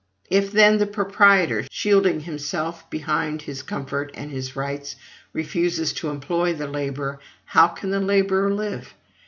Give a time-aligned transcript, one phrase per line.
[0.31, 4.95] If, then, the proprietor, shielding himself behind his comfort and his rights,
[5.31, 8.95] refuses to employ the laborer, how can the laborer live?